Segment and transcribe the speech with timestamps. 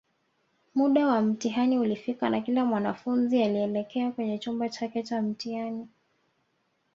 [0.75, 5.87] Muda wa mtihani ulifika na kila mwanafunzi alielekea kwenye chumba chake Cha mtihani